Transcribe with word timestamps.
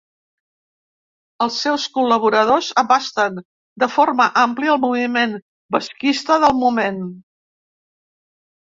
Els 1.45 1.57
seus 1.65 1.85
col·laboradors 1.97 2.71
abasten 2.83 3.37
de 3.85 3.91
forma 3.99 4.29
àmplia 4.47 4.75
el 4.77 4.83
moviment 4.89 5.37
basquista 5.79 6.43
del 6.47 6.61
moment. 6.67 7.01